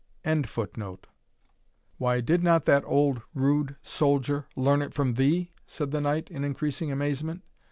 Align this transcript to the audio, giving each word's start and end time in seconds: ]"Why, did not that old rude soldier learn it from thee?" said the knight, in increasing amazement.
]"Why, 1.99 2.21
did 2.21 2.41
not 2.41 2.65
that 2.65 2.83
old 2.87 3.21
rude 3.35 3.75
soldier 3.83 4.47
learn 4.55 4.81
it 4.81 4.95
from 4.95 5.13
thee?" 5.13 5.51
said 5.67 5.91
the 5.91 6.01
knight, 6.01 6.31
in 6.31 6.43
increasing 6.43 6.91
amazement. 6.91 7.43